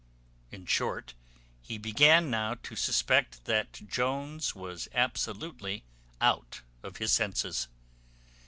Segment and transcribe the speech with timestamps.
[0.51, 1.13] In short,
[1.61, 5.83] he began now to suspect that Jones was absolutely
[6.19, 7.67] out of his senses.